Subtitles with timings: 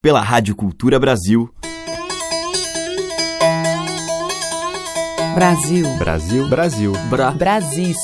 [0.00, 1.50] pela Rádio Cultura Brasil.
[5.34, 5.96] Brasil.
[5.96, 6.48] Brasil.
[6.48, 6.92] Brasil.
[7.10, 7.32] Bra.
[7.32, 7.94] Brasil.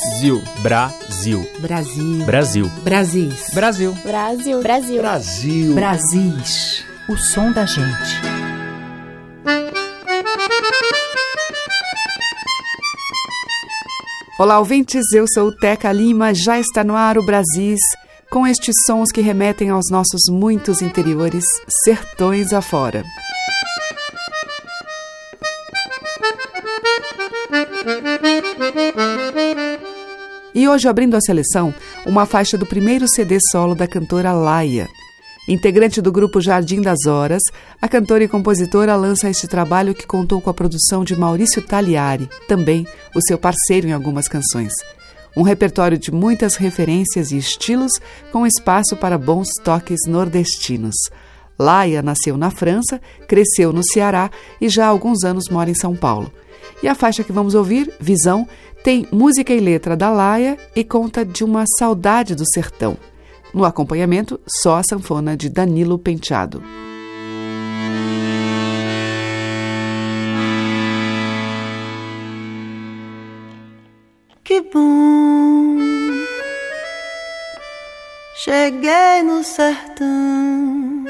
[0.60, 1.46] Brasil.
[1.60, 2.24] Brasil.
[2.24, 2.68] Brasil.
[2.82, 3.34] Brasil.
[3.54, 3.94] Brasil.
[4.02, 4.60] Brasil.
[4.60, 5.00] Brasil.
[5.00, 5.74] Brasil.
[5.74, 6.84] Brasis.
[7.08, 8.20] O som da gente.
[14.36, 15.12] Olá, ouvintes.
[15.12, 16.34] Eu sou Teca Lima.
[16.34, 17.80] Já está no ar o Brasis,
[18.34, 21.44] com estes sons que remetem aos nossos muitos interiores,
[21.84, 23.04] sertões afora.
[30.52, 31.72] E hoje, abrindo a seleção,
[32.04, 34.88] uma faixa do primeiro CD solo da cantora Laia.
[35.48, 37.42] Integrante do grupo Jardim das Horas,
[37.80, 42.28] a cantora e compositora lança este trabalho que contou com a produção de Maurício Tagliari,
[42.48, 44.72] também o seu parceiro em algumas canções.
[45.36, 47.92] Um repertório de muitas referências e estilos,
[48.30, 50.94] com espaço para bons toques nordestinos.
[51.58, 54.30] Laia nasceu na França, cresceu no Ceará
[54.60, 56.32] e já há alguns anos mora em São Paulo.
[56.82, 58.46] E a faixa que vamos ouvir, Visão,
[58.82, 62.96] tem música e letra da Laia e conta de uma saudade do sertão.
[63.52, 66.62] No acompanhamento, só a sanfona de Danilo Penteado.
[74.54, 75.78] Que bom,
[78.36, 81.04] cheguei no sertão.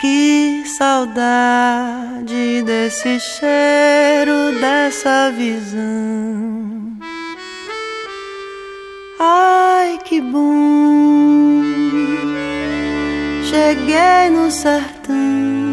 [0.00, 6.98] Que saudade desse cheiro, dessa visão.
[9.20, 11.62] Ai, que bom!
[13.44, 15.67] Cheguei no sertão.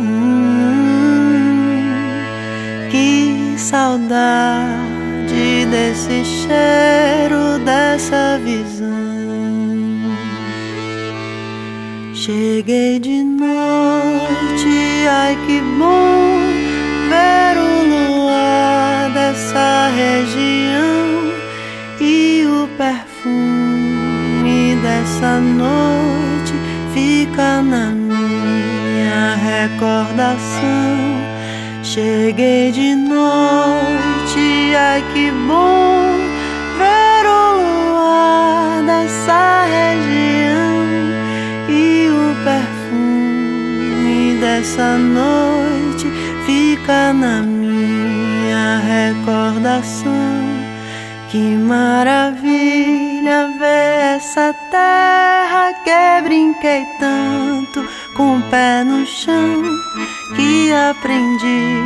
[5.96, 8.86] Desse cheiro, dessa visão.
[12.14, 14.68] Cheguei de noite,
[15.10, 16.42] ai que bom
[17.10, 21.32] ver o luar dessa região
[22.02, 26.54] e o perfume dessa noite
[26.94, 31.16] fica na minha recordação.
[31.84, 35.85] Cheguei de noite, ai que bom
[44.66, 46.10] dessa noite
[46.44, 50.12] fica na minha recordação.
[51.30, 57.88] Que maravilha ver essa terra que brinquei tanto
[58.18, 59.62] com o pé no chão
[60.36, 61.84] que aprendi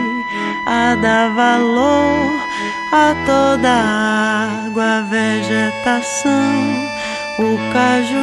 [0.66, 2.40] a dar valor
[2.94, 6.54] a toda a água, a vegetação,
[7.40, 8.16] o cajueiro,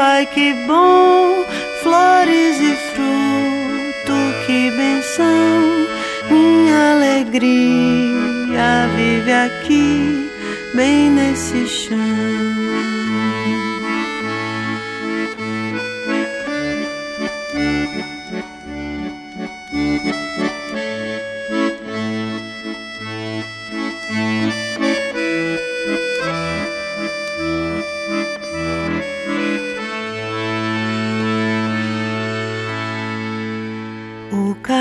[0.00, 1.41] ai que bom,
[1.82, 4.16] flores e fruto,
[4.46, 5.86] que benção,
[6.30, 10.30] minha alegria vive aqui,
[10.74, 12.51] bem nesse chão.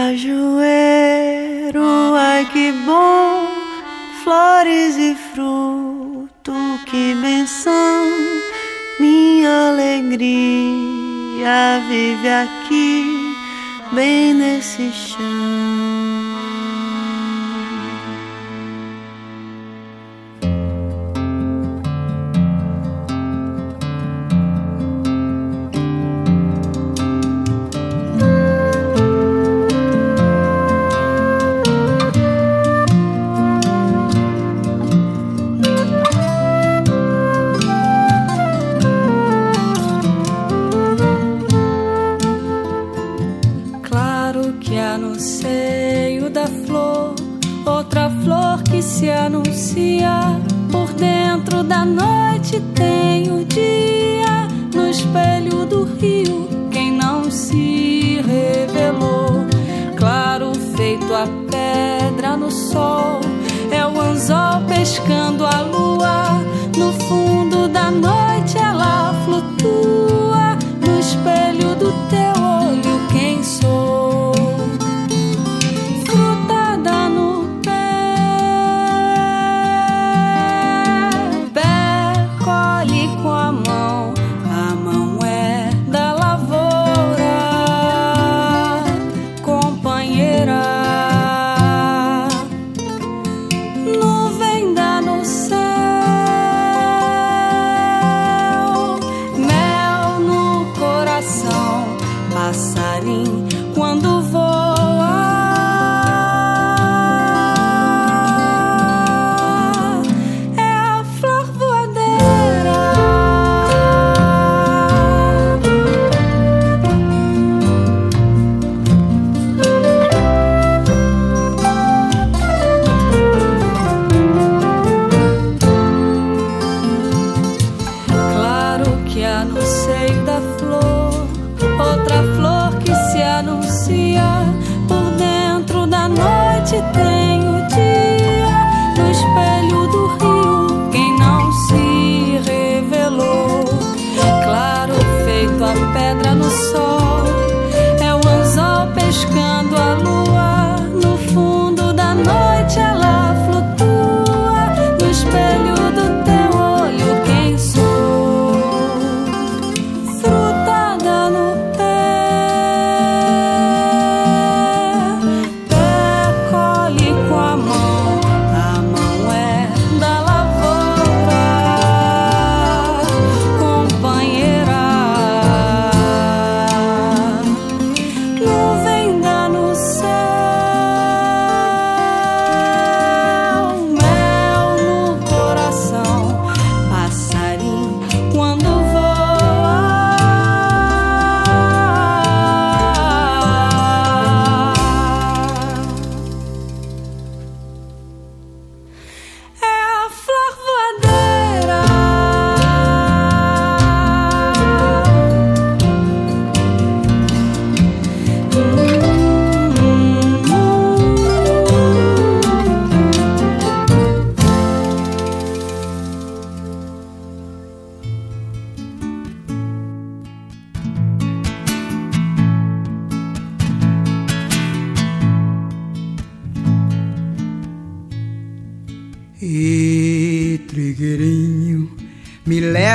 [0.02, 1.84] Cajueiro,
[2.16, 3.48] ai que bom,
[4.24, 6.54] flores e fruto,
[6.88, 8.08] que benção,
[9.00, 10.24] minha alegria
[11.88, 13.36] vive aqui,
[13.94, 15.81] bem nesse chão.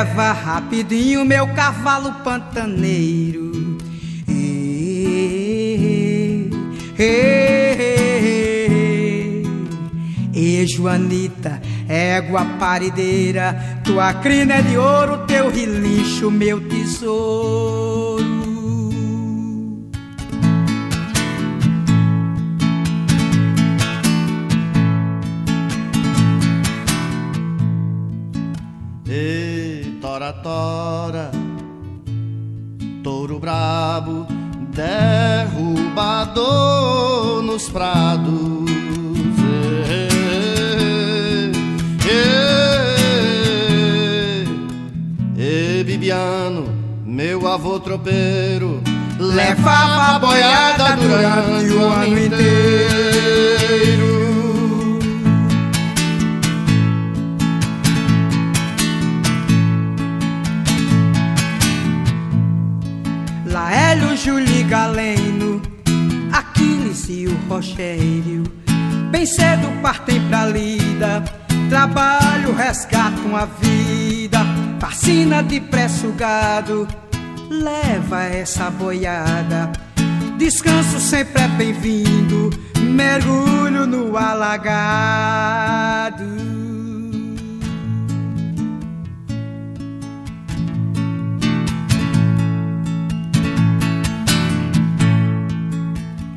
[0.04, 3.78] Rapidinho meu cavalo pantaneiro.
[4.28, 6.50] E,
[6.98, 7.82] e,
[10.32, 17.85] e, e Joanita, égua parideira, tua crina é de ouro, teu relincho, meu tesouro.
[78.76, 79.72] Boiada.
[80.38, 85.66] Descanso sempre é bem-vindo, mergulho no alagado.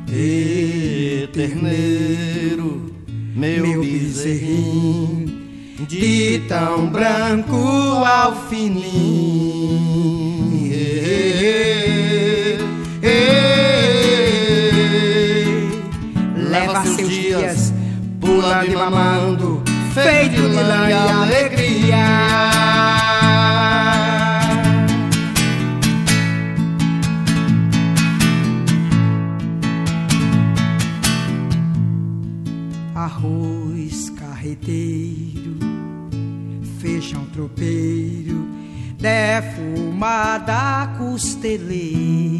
[0.08, 2.92] E terneiro,
[3.36, 5.28] meu, meu bezerrinho,
[5.86, 10.29] de tão branco ao fininho.
[18.50, 19.62] Pulando e mamando,
[19.94, 22.50] feito de lã e alegria.
[37.32, 38.46] tropeiro,
[38.98, 42.39] defumada costeleta.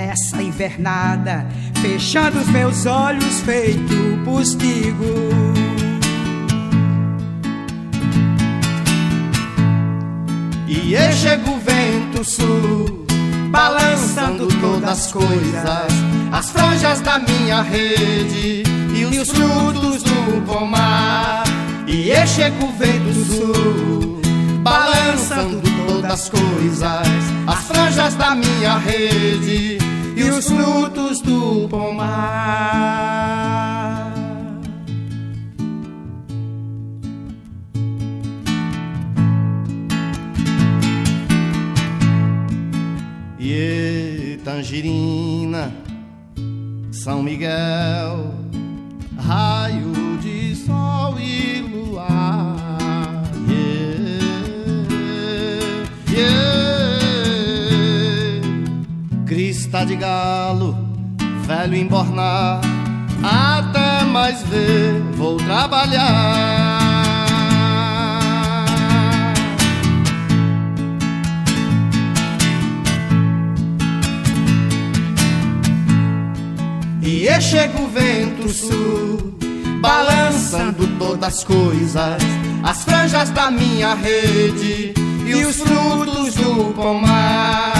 [0.00, 1.46] Nessa invernada,
[1.82, 5.04] fechando os meus olhos feito postigo.
[10.66, 13.04] E chega o vento sul,
[13.50, 18.62] balançando todas as coisas as franjas da minha rede
[18.94, 21.44] e os, os frutos do pomar.
[21.86, 24.20] E chega o vento sul,
[24.62, 27.08] balançando todas as coisas,
[27.46, 29.89] as franjas da minha rede
[30.40, 32.10] os frutos do pomar.
[43.38, 45.70] E tangerina
[46.90, 48.32] são Miguel,
[49.18, 49.99] raio
[59.86, 60.76] De galo,
[61.46, 62.60] velho embornar,
[63.24, 66.70] até mais ver, vou trabalhar.
[77.02, 79.34] E chega o vento sul,
[79.80, 82.22] balançando todas as coisas,
[82.62, 84.92] as franjas da minha rede
[85.26, 87.72] e os frutos do pomar.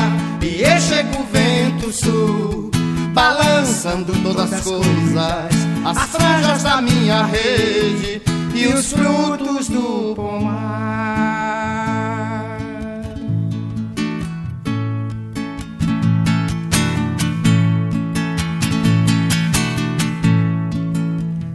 [0.42, 1.60] E chega o vento
[1.92, 2.70] sul,
[3.14, 5.50] balançando todas as coisas,
[5.84, 8.22] as franjas da minha rede
[8.54, 11.40] e os frutos do pomar.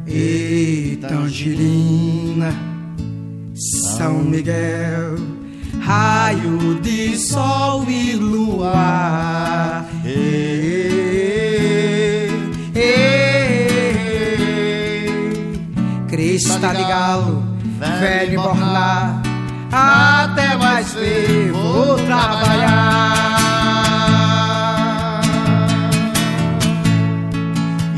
[0.08, 0.98] E
[3.98, 5.16] São Miguel,
[5.80, 9.85] raio de sol e luar.
[16.66, 17.44] Crista de galo,
[18.00, 19.22] velho borlar,
[19.72, 23.12] até mais ver, vou trabalhar.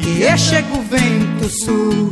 [0.05, 2.12] E chega o vento sul,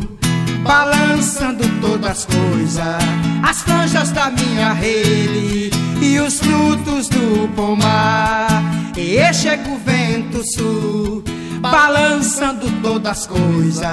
[0.64, 3.04] balançando todas as coisas,
[3.44, 5.72] as franjas da minha rede
[6.02, 8.64] e os frutos do pomar.
[8.96, 11.22] E chega o vento sul,
[11.72, 13.86] balançando todas as coisas,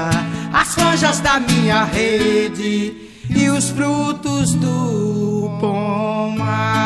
[0.53, 6.83] as franjas da minha rede e os frutos do pomar.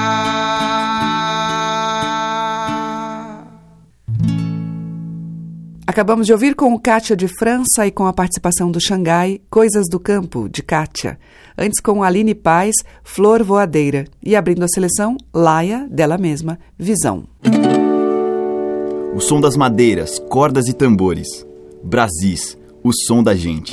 [5.87, 9.87] Acabamos de ouvir com o Kátia de França e com a participação do Xangai, Coisas
[9.89, 11.19] do Campo, de Kátia.
[11.57, 14.05] Antes com Aline Paz, Flor Voadeira.
[14.23, 17.25] E abrindo a seleção, Laia, dela mesma, Visão.
[19.17, 21.27] O som das madeiras, cordas e tambores.
[21.83, 22.55] Brasis,
[22.85, 23.73] o som da gente.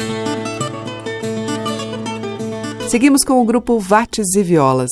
[2.87, 4.89] Seguimos com o grupo Vates e Violas.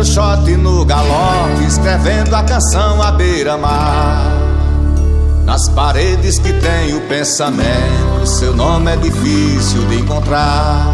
[0.00, 4.24] Passada no shot e no galope, escrevendo a canção à beira-mar.
[5.44, 10.86] Nas paredes que tem o pensamento, seu nome é difícil de encontrar.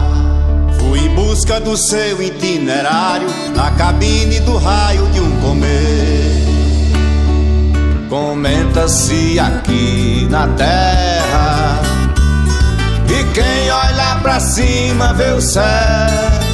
[0.79, 6.47] Fui em busca do seu itinerário, na cabine do raio de um comer.
[8.09, 11.81] Comenta-se aqui na terra,
[13.09, 16.46] e quem olha pra cima vê o céu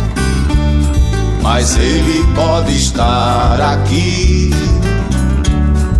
[1.42, 4.50] mas ele pode estar aqui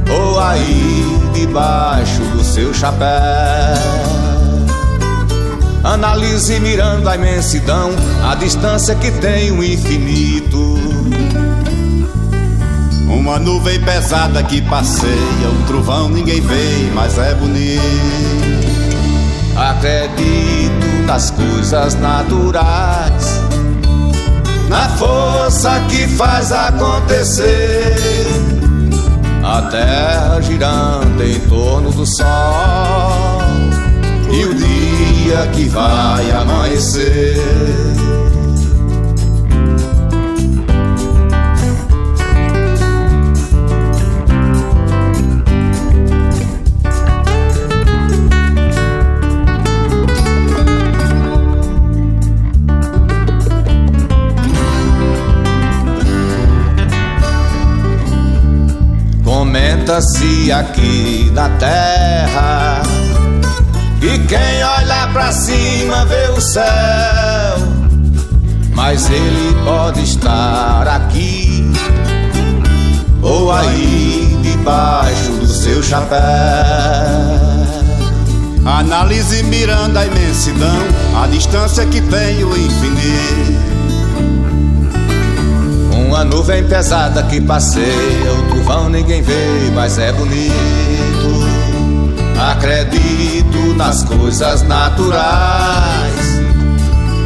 [0.09, 3.09] ou aí debaixo do seu chapéu.
[5.83, 7.91] Analise mirando a imensidão,
[8.31, 10.79] a distância que tem o infinito.
[13.09, 17.83] Uma nuvem pesada que passeia, um trovão ninguém vê, mas é bonito.
[19.57, 23.52] Acredito nas coisas naturais
[24.73, 28.27] na força que faz acontecer.
[29.45, 33.43] A terra girando em torno do sol
[34.33, 37.92] e o dia que vai amanhecer.
[59.93, 62.81] Comenta-se aqui na terra.
[64.01, 66.65] E quem olha pra cima vê o céu.
[68.75, 71.71] Mas ele pode estar aqui.
[73.21, 76.19] Ou aí debaixo do seu chapéu.
[78.65, 80.79] Analise mirando a imensidão.
[81.23, 83.82] A distância que tem o infinito
[86.13, 90.53] uma nuvem pesada que passeia, o trovão ninguém vê, mas é bonito.
[92.39, 96.43] Acredito nas coisas naturais,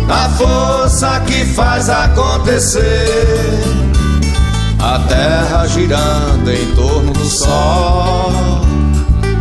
[0.07, 3.61] na força que faz acontecer.
[4.79, 8.31] A terra girando em torno do sol,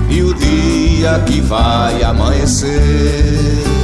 [0.10, 3.75] e o dia que vai amanhecer.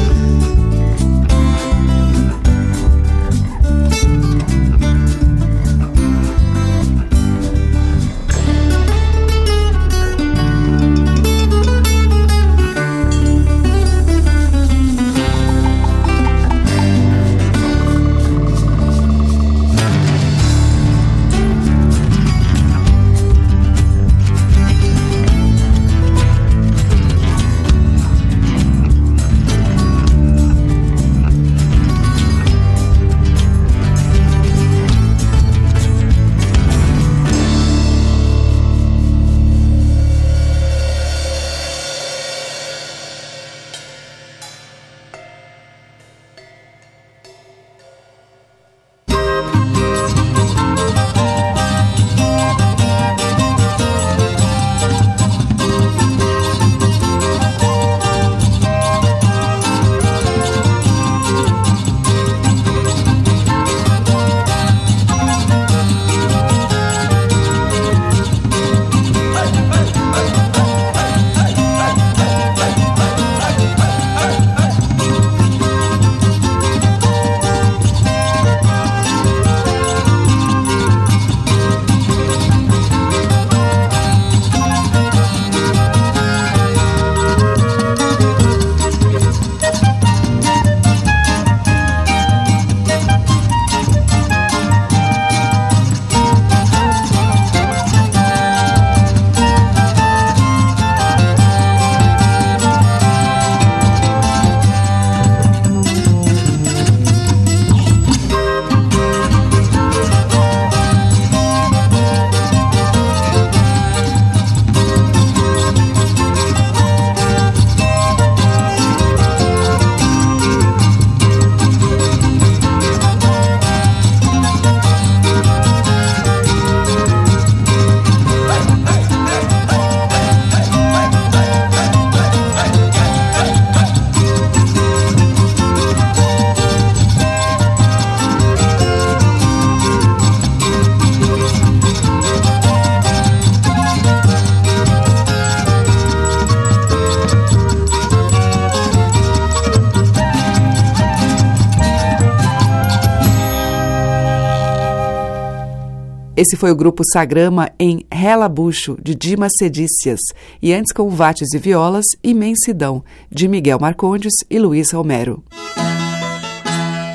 [156.42, 160.20] Esse foi o grupo Sagrama em Relabucho, de Dimas Sedícias,
[160.60, 165.44] e antes com Vates e Violas, Imensidão, de Miguel Marcondes e Luiz Romero.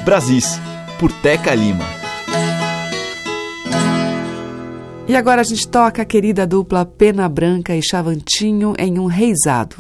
[0.04, 0.60] Brasis,
[1.00, 1.84] por Teca Lima.
[5.08, 9.74] E agora a gente toca a querida dupla Pena Branca e Chavantinho em um reizado.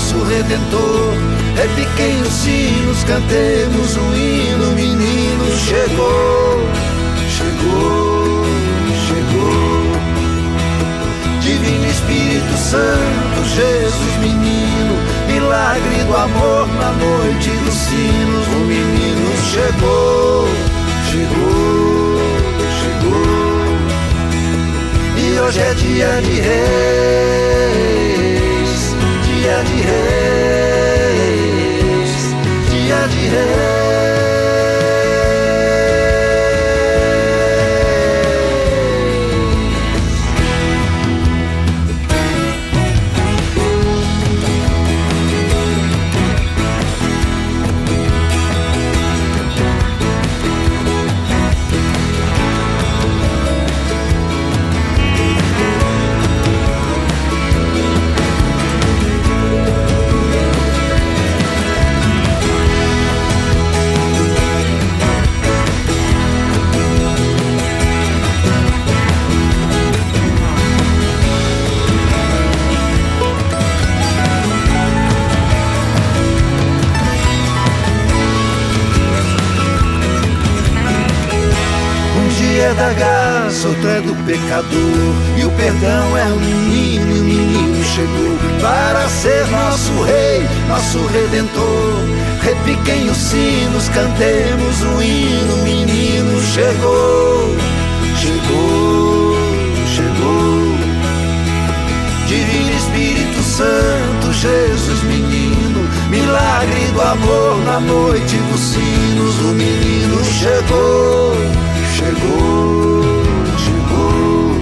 [0.00, 1.12] Nosso redentor.
[1.56, 6.64] Repiquem os sinos, cantemos um hino, o menino chegou,
[7.28, 8.44] chegou,
[9.06, 9.92] chegou.
[11.40, 20.48] Divino Espírito Santo, Jesus menino, milagre do amor na noite dos sinos, o menino chegou
[21.10, 22.20] chegou,
[22.80, 23.30] chegou.
[25.18, 27.99] E hoje é dia de reis,
[29.40, 31.32] dia de reis,
[32.68, 33.79] dia de reis.
[82.80, 85.14] Da graça, é do pecador.
[85.36, 90.98] E o perdão é um menino, e o menino chegou para ser nosso rei, nosso
[91.08, 91.94] redentor.
[92.42, 97.54] Repiquem os sinos, cantemos o hino, o menino chegou,
[98.16, 99.36] chegou,
[99.94, 100.80] chegou.
[102.26, 111.69] Divino Espírito Santo, Jesus menino, milagre do amor na noite dos sinos, o menino chegou
[113.58, 114.56] chegou.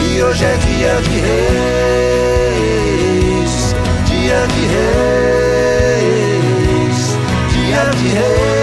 [0.00, 1.16] E hoje é dia de
[2.18, 3.54] reis,
[4.06, 4.62] dia de
[5.96, 6.98] reis,
[7.52, 8.57] dia de reis.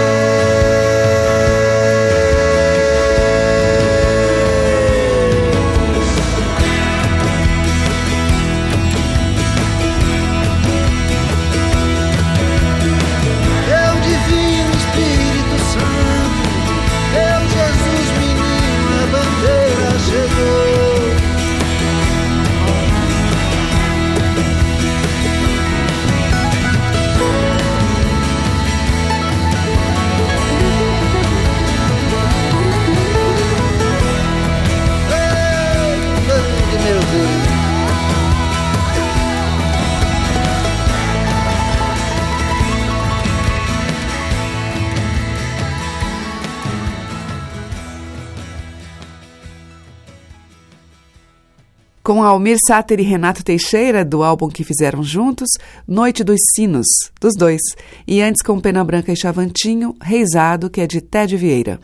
[52.06, 55.48] Com Almir Sater e Renato Teixeira, do álbum que fizeram juntos,
[55.88, 56.86] Noite dos Sinos,
[57.20, 57.60] dos dois.
[58.06, 61.80] E antes com Pena Branca e Chavantinho, Reisado, que é de Ted Vieira.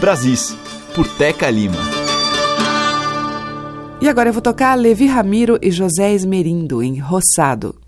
[0.00, 0.56] Brasis,
[0.94, 1.76] por Teca Lima.
[4.00, 7.81] E agora eu vou tocar Levi Ramiro e José Esmerindo, em Roçado.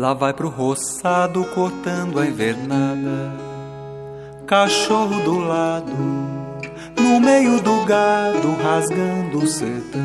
[0.00, 3.34] Lá vai pro roçado cortando a invernada.
[4.46, 5.92] Cachorro do lado,
[6.98, 10.00] no meio do gado, rasgando o sertão.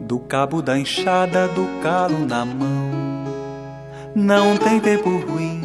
[0.00, 2.90] Do cabo da enxada, do calo na mão.
[4.12, 5.60] Não tem tempo ruim,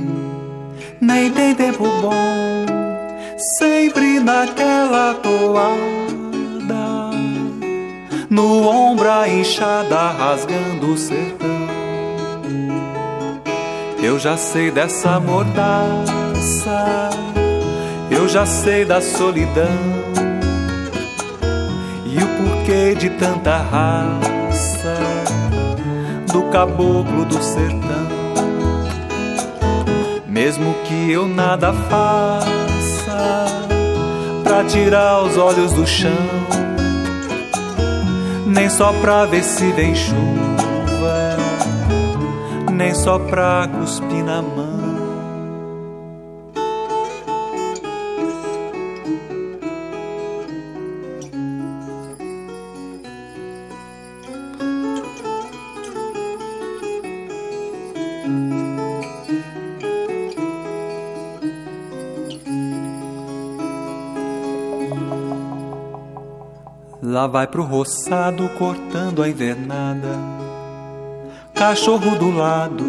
[1.02, 2.68] nem tem tempo bom.
[3.58, 5.97] Sempre naquela toada
[8.38, 11.48] no ombro a enxada rasgando o sertão.
[14.00, 17.10] Eu já sei dessa mordaça,
[18.12, 19.66] eu já sei da solidão
[22.06, 25.00] e o porquê de tanta raça
[26.32, 28.08] do caboclo do sertão.
[30.28, 33.48] Mesmo que eu nada faça
[34.44, 36.27] pra tirar os olhos do chão
[38.58, 40.18] nem só pra ver se vem chuva,
[42.74, 44.77] nem só pra cuspir na mão.
[67.28, 70.08] Vai pro roçado cortando a invernada.
[71.54, 72.86] Cachorro do lado,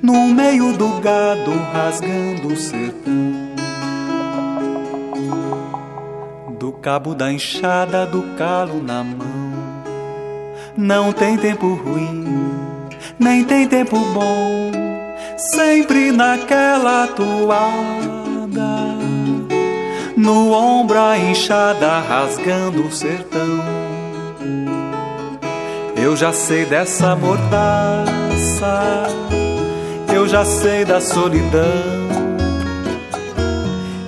[0.00, 3.32] no meio do gado, rasgando o sertão.
[6.58, 9.50] Do cabo da enxada, do calo na mão.
[10.76, 12.24] Não tem tempo ruim,
[13.18, 14.70] nem tem tempo bom.
[15.36, 18.99] Sempre naquela toada
[20.20, 23.64] no ombro a enxada rasgando o sertão.
[25.96, 29.06] Eu já sei dessa mordaça,
[30.14, 32.10] eu já sei da solidão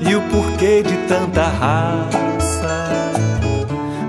[0.00, 3.12] e o porquê de tanta raça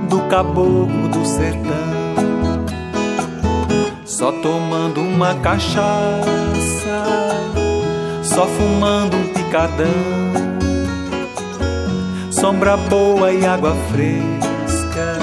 [0.09, 1.93] do caboclo do sertão.
[4.05, 5.83] Só tomando uma cachaça,
[8.23, 10.32] só fumando um picadão
[12.43, 15.17] sombra boa e água fresca,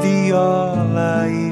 [0.00, 1.45] viola e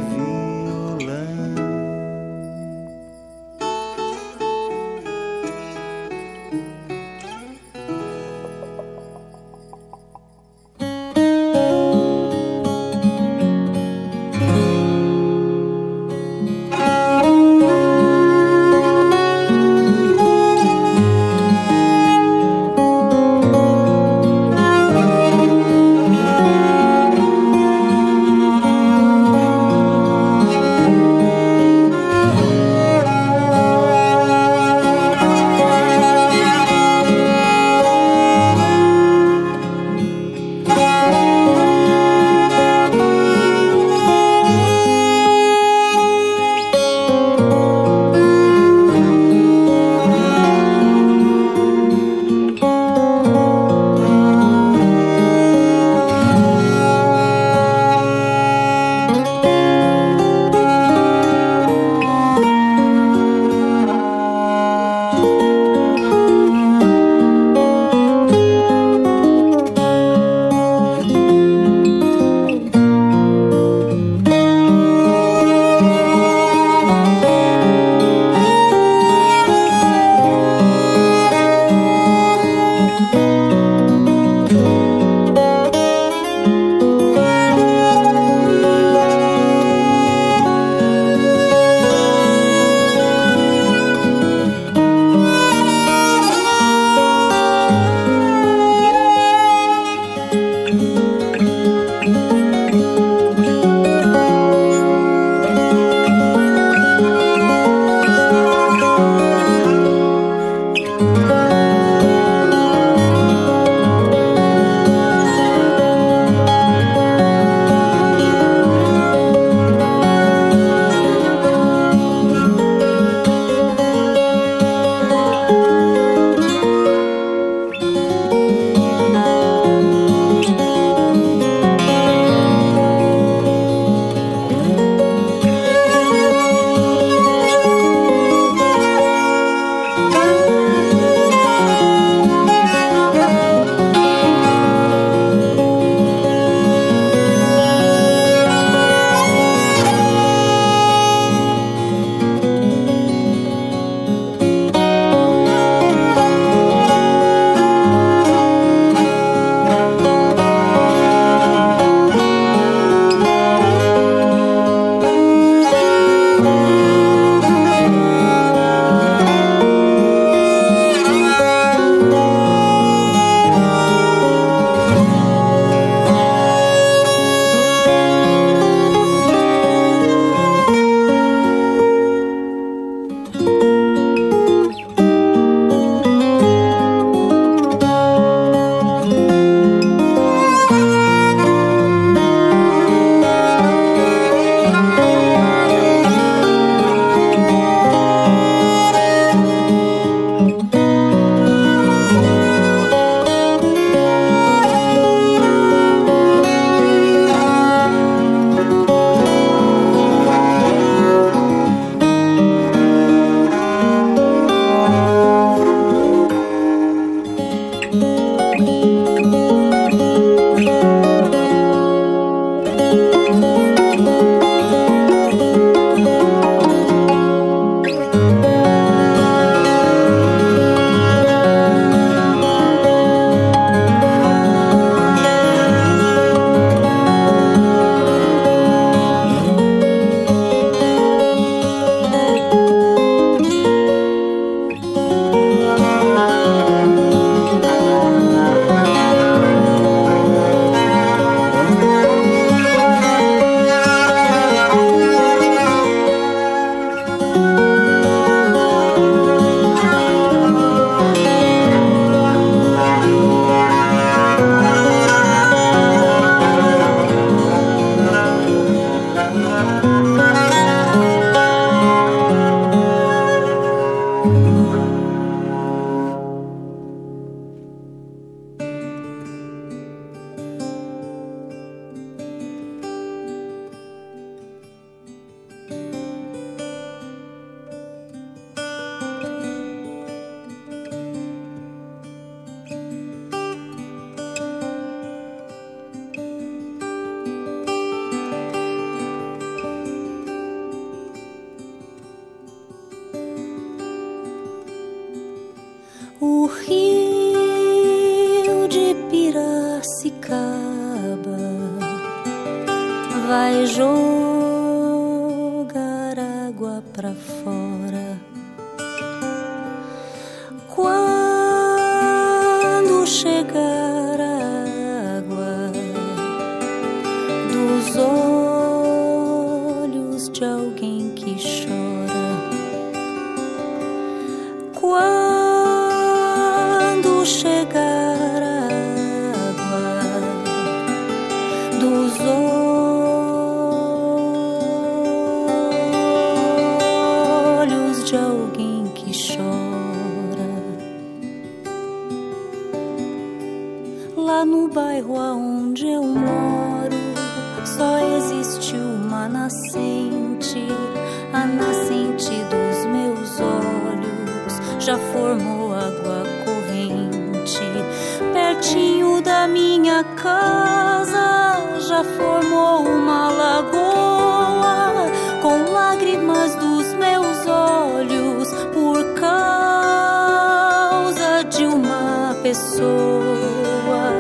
[382.45, 384.13] pessoa.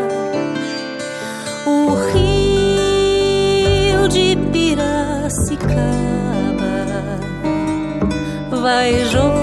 [1.67, 5.69] O rio de Piracicaba
[8.51, 9.34] vai jogar.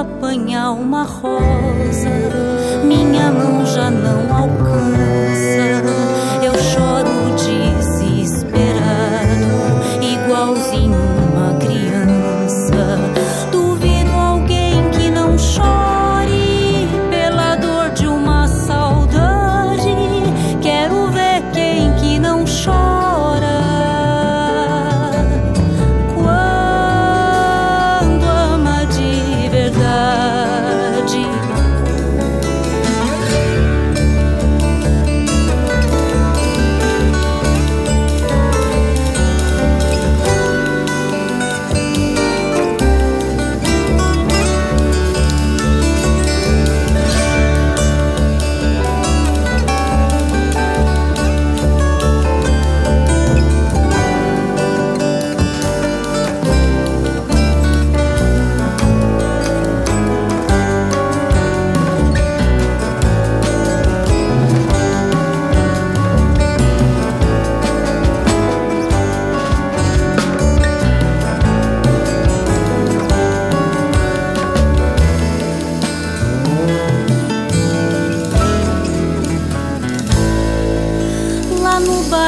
[0.00, 1.57] apanhar uma rosa.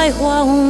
[0.01, 0.70] 百花红。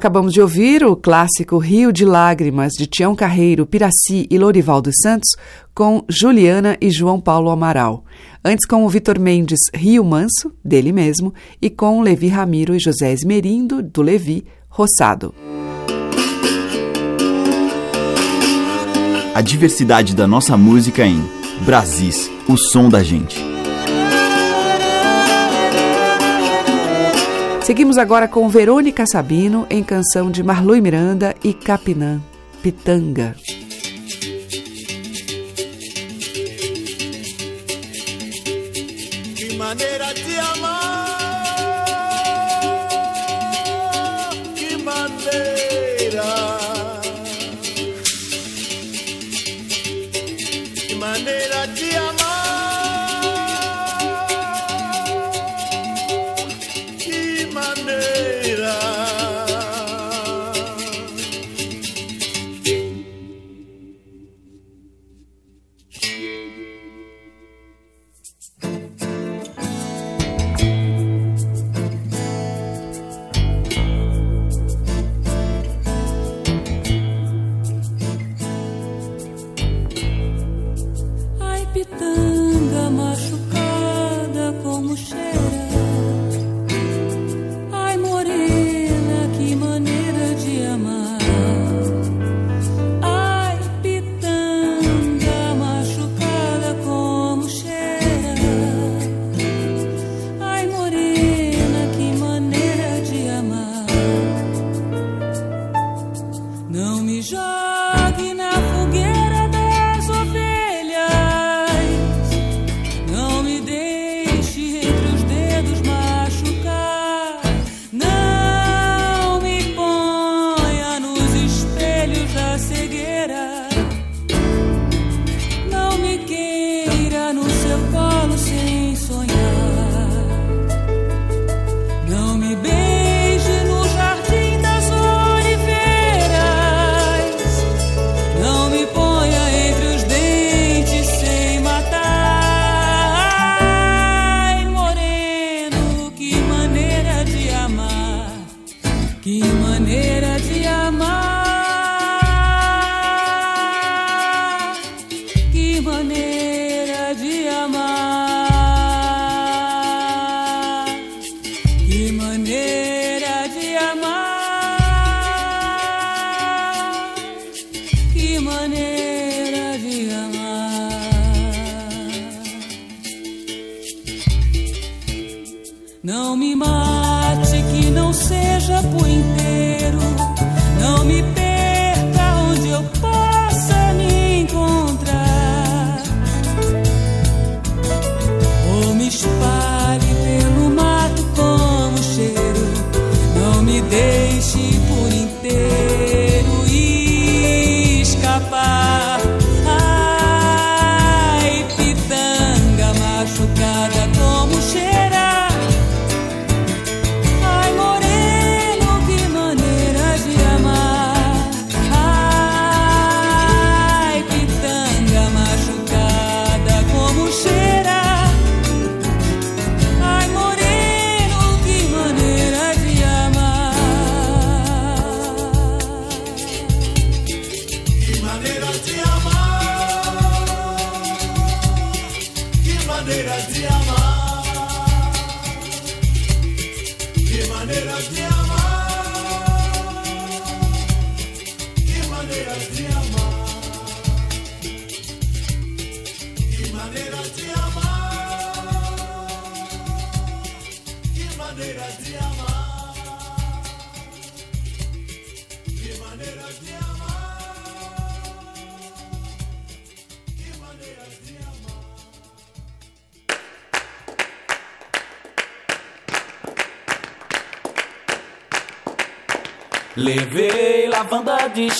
[0.00, 4.94] Acabamos de ouvir o clássico Rio de Lágrimas, de Tião Carreiro, Piraci e Lorival dos
[5.02, 5.28] Santos,
[5.74, 8.02] com Juliana e João Paulo Amaral.
[8.42, 13.12] Antes com o Vitor Mendes, Rio Manso, dele mesmo, e com Levi Ramiro e José
[13.12, 15.34] Esmerindo, do Levi, Roçado.
[19.34, 21.22] A diversidade da nossa música em
[21.66, 23.49] Brasis, o som da gente.
[27.70, 32.20] Seguimos agora com Verônica Sabino em canção de Marlui Miranda e Capinã,
[32.60, 33.36] Pitanga.
[39.56, 40.69] Maneira de amar,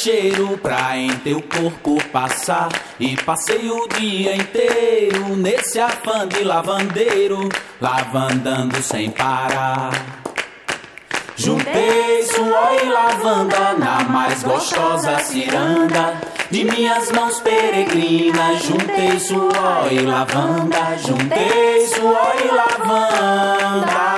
[0.02, 2.68] cheiro pra em teu corpo passar.
[2.98, 7.48] E passei o dia inteiro nesse afã de lavandeiro
[7.80, 9.90] Lavandando sem parar.
[11.36, 16.20] Juntei suor e lavanda na mais gostosa ciranda.
[16.50, 20.96] De minhas mãos peregrinas Juntei suor e lavanda.
[20.98, 24.09] Juntei suor e lavanda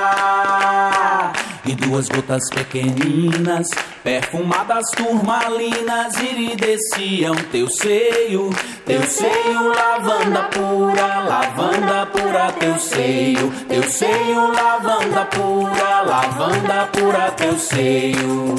[1.93, 3.67] duas gotas pequeninas,
[4.03, 8.49] perfumadas turmalinas, iridesciam teu seio,
[8.83, 17.59] teu seio, lavanda pura, lavanda pura, teu seio, teu seio, lavanda pura, lavanda pura, teu
[17.59, 18.55] seio.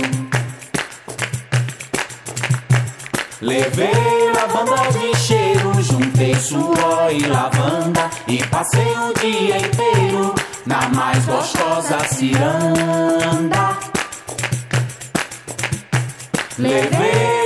[3.41, 11.25] Levei lavanda de cheiro, juntei suor e lavanda e passei o dia inteiro na mais
[11.27, 13.79] gostosa ciranda.
[16.59, 17.44] Levei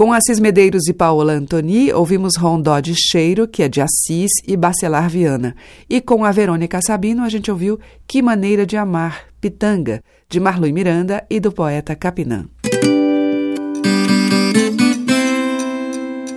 [0.00, 4.56] Com Assis Medeiros e Paola Antoni, ouvimos Rondó de Cheiro, que é de Assis e
[4.56, 5.54] Bacelar Viana.
[5.90, 7.78] E com a Verônica Sabino, a gente ouviu
[8.08, 12.46] Que Maneira de Amar, Pitanga, de Marlui Miranda e do poeta Capinã.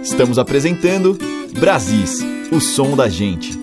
[0.04, 1.18] Estamos apresentando
[1.58, 2.20] Brasis,
[2.52, 3.58] o som da gente.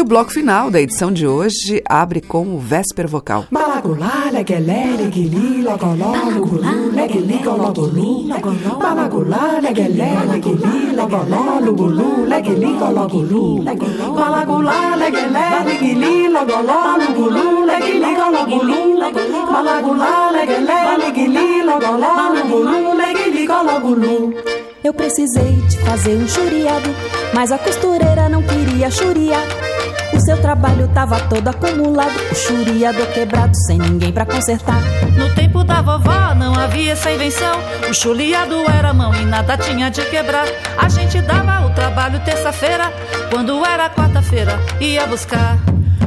[0.00, 3.44] E o bloco final da edição de hoje abre com o Vésper Vocal.
[24.82, 26.88] Eu precisei de fazer um churiado,
[27.34, 29.69] mas a costureira não queria churiar.
[30.12, 34.80] O seu trabalho tava todo acumulado, o churiado quebrado, sem ninguém pra consertar.
[35.16, 37.58] No tempo da vovó não havia essa invenção.
[37.88, 40.46] O chuliado era mão e nada tinha de quebrar.
[40.76, 42.92] A gente dava o trabalho terça-feira,
[43.30, 45.58] quando era quarta-feira, ia buscar.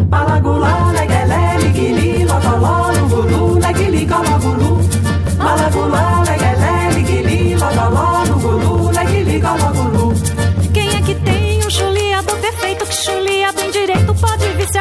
[0.10, 4.80] Malagulá, leguelé, liguili, logoló, lugulu, leguili, gologulu.
[5.38, 6.63] Malagulá, leguelé,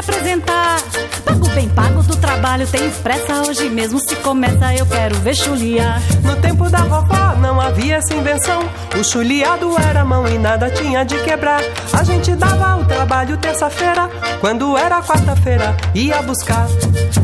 [0.02, 0.76] apresentar?
[1.24, 6.00] Pago bem pago do trabalho, tenho pressa hoje mesmo se começa eu quero ver chuliar.
[6.22, 8.62] No tempo da vovó não havia essa invenção.
[8.98, 11.60] O chuliado era mão e nada tinha de quebrar.
[11.92, 16.66] A gente dava o trabalho terça-feira, quando era quarta-feira ia buscar.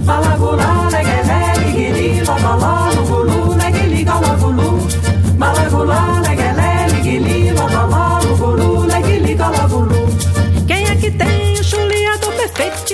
[0.05, 4.89] Malagulá, leguelé, liguili, logoló, lugulu, leguili, gologulu.
[5.37, 6.22] Malagulá,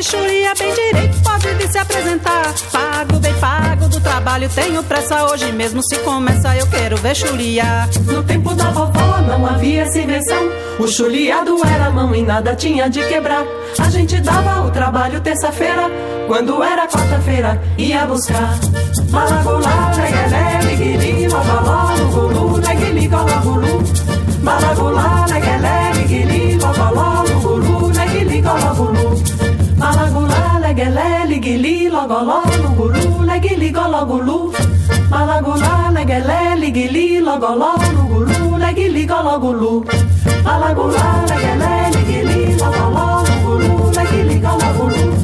[0.04, 2.54] chulia bem direito pode vir se apresentar?
[2.70, 7.88] Pago bem pago do trabalho, tenho pressa hoje mesmo se começa eu quero ver chuliar.
[8.04, 10.52] No tempo da vovó não havia invenção.
[10.78, 13.44] O chuliado era mão e nada tinha de quebrar.
[13.78, 15.90] A gente dava o trabalho terça-feira,
[16.26, 18.58] quando era quarta-feira ia buscar.
[19.10, 23.82] Malagulá, leguelé, liguili, logoló, lugulu, leguili, gologulu.
[24.42, 25.83] Malagulá, leguelé,
[31.44, 34.52] leguelé, liguili, logoló, lugulu, leguili, gologulu.
[35.10, 39.84] Malagulá, leguelé, liguili, logoló, lugulu, leguili, gologulu.
[40.42, 45.14] Malagulá, leguelé, liguili, logoló, lugulu, leguili, gologulu.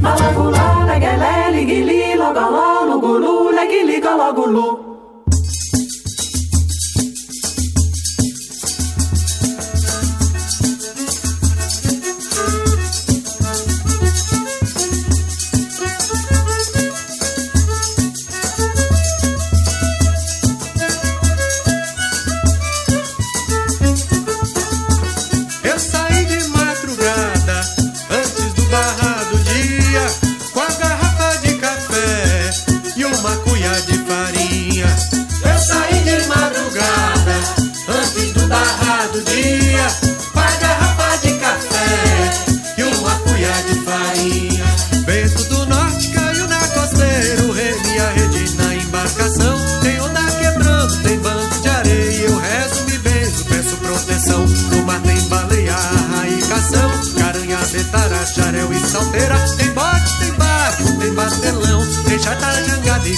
[0.00, 4.87] Malagulá, leguelé, liguili, logoló, lugulu, leguili, gologulu.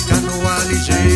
[0.08, 1.09] Canoa ligeira.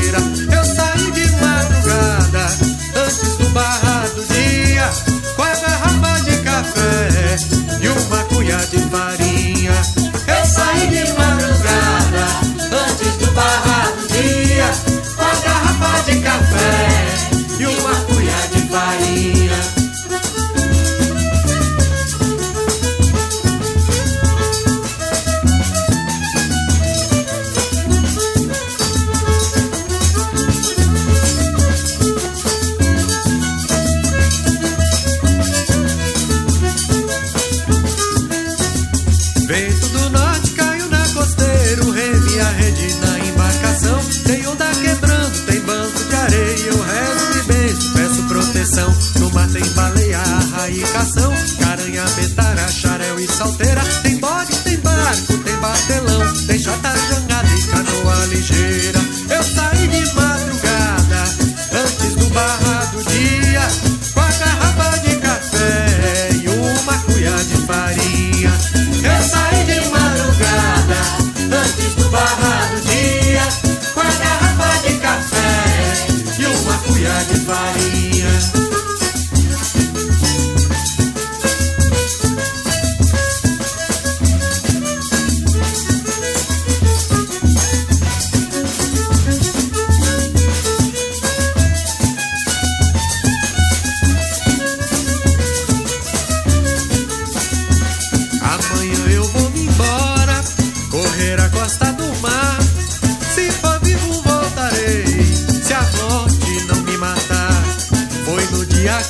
[108.84, 109.00] Yeah,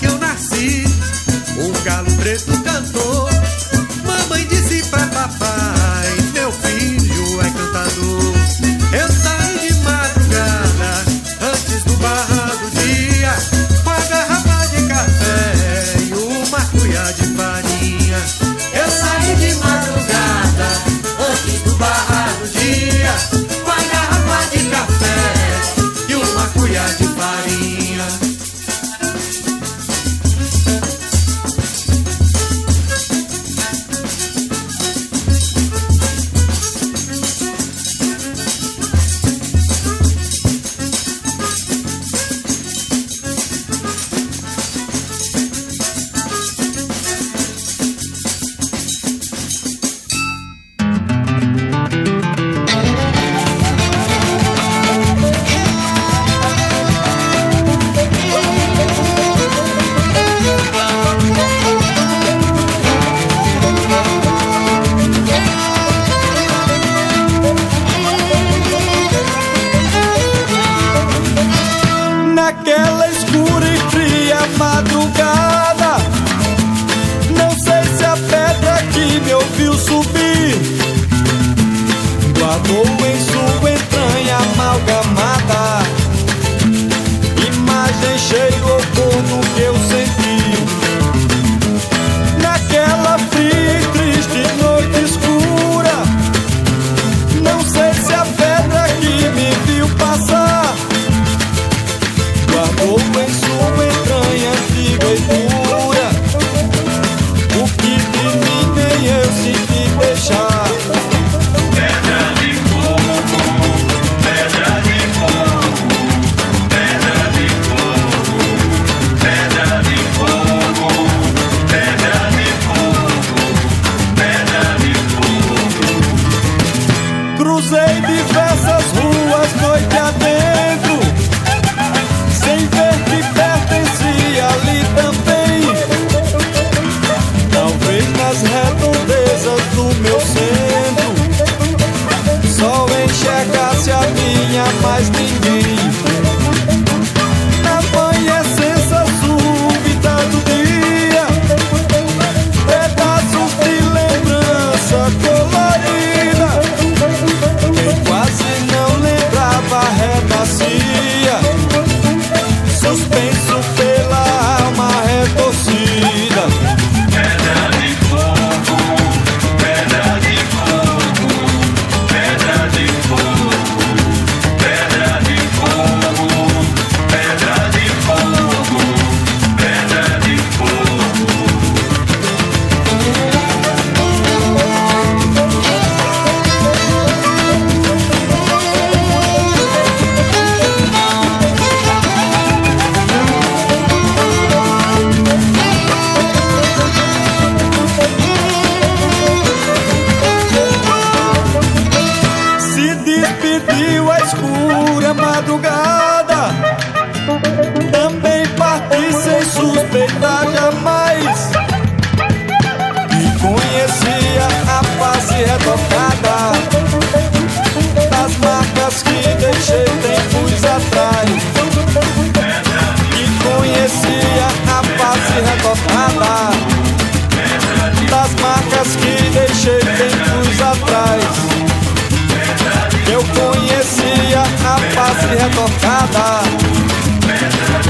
[235.85, 236.43] retocada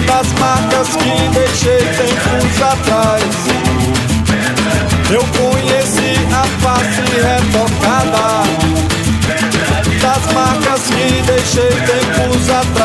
[0.07, 3.23] das marcas que deixei tempos atrás.
[5.11, 8.43] Eu conheci a face retocada
[10.03, 12.84] das marcas que deixei tempos atrás.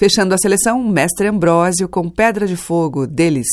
[0.00, 3.46] Fechando a seleção, Mestre Ambrósio com Pedra de Fogo, deles.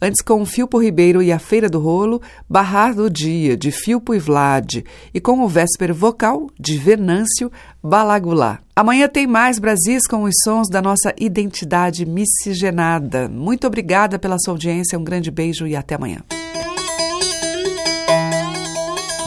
[0.00, 4.18] Antes com Filpo Ribeiro e a Feira do Rolo, Barrar do Dia, de Filpo e
[4.18, 4.82] Vlad.
[5.14, 8.58] E com o Vésper Vocal, de Venâncio Balagulá.
[8.74, 13.28] Amanhã tem mais Brasis com os sons da nossa identidade miscigenada.
[13.28, 16.18] Muito obrigada pela sua audiência, um grande beijo e até amanhã.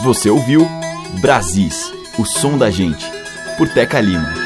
[0.04, 0.68] Você ouviu
[1.22, 3.10] Brasis, o som da gente,
[3.56, 4.45] por Teca Lima.